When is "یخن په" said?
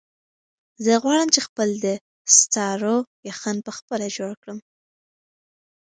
3.29-3.71